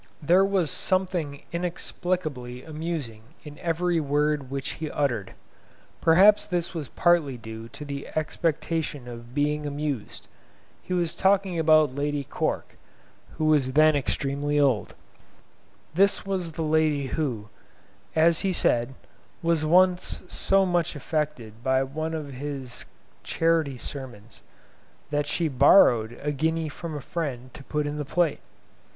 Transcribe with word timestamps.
There 0.19 0.43
was 0.43 0.71
something 0.71 1.43
inexplicably 1.51 2.63
amusing 2.63 3.21
in 3.43 3.59
every 3.59 3.99
word 3.99 4.49
which 4.49 4.69
he 4.81 4.89
uttered. 4.89 5.35
Perhaps 6.01 6.47
this 6.47 6.73
was 6.73 6.87
partly 6.89 7.37
due 7.37 7.69
to 7.69 7.85
the 7.85 8.07
expectation 8.15 9.07
of 9.07 9.35
being 9.35 9.67
amused. 9.67 10.27
He 10.81 10.91
was 10.95 11.13
talking 11.13 11.59
about 11.59 11.93
Lady 11.93 12.23
Cork, 12.23 12.79
who 13.37 13.45
was 13.45 13.73
then 13.73 13.95
extremely 13.95 14.59
old. 14.59 14.95
This 15.93 16.25
was 16.25 16.53
the 16.53 16.63
lady 16.63 17.05
who, 17.09 17.49
as 18.15 18.39
he 18.39 18.51
said, 18.51 18.95
was 19.43 19.65
once 19.65 20.23
so 20.27 20.65
much 20.65 20.95
affected 20.95 21.63
by 21.63 21.83
one 21.83 22.15
of 22.15 22.33
his 22.33 22.85
charity 23.21 23.77
sermons, 23.77 24.41
that 25.11 25.27
she 25.27 25.47
borrowed 25.47 26.13
a 26.23 26.31
guinea 26.31 26.69
from 26.69 26.95
a 26.95 27.01
friend 27.01 27.53
to 27.53 27.63
put 27.63 27.85
in 27.85 27.97
the 27.97 28.03
plate. 28.03 28.39